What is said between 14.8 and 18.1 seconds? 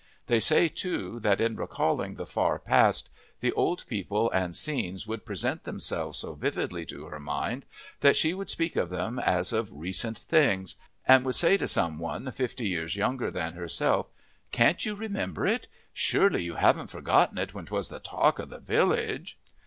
you remember it? Surely you haven't forgotten it when 'twas the